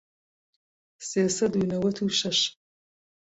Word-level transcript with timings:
سێ 1.07 1.23
سەد 1.37 1.53
و 1.59 1.61
نەوەت 1.71 1.97
و 1.99 2.07
شەش 2.19 2.39